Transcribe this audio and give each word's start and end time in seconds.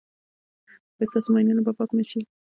ایا 0.97 1.09
ستاسو 1.09 1.29
ماینونه 1.33 1.61
به 1.65 1.71
پاک 1.77 1.89
نه 1.97 2.03
شي؟ 2.09 2.19